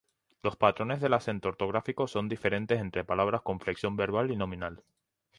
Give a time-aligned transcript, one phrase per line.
[0.41, 4.83] Los patrones del acento ortográfico son diferentes entre palabras con flexión verbal y nominal.